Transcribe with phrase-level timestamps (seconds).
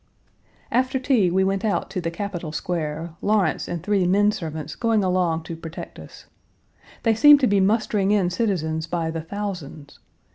[0.71, 4.31] After tea we went out to the Capitol Page 246 Square, Lawrence and three men
[4.31, 6.25] servants going along to protect us.
[7.03, 9.99] They seemed to be mustering in citizens by the thousands.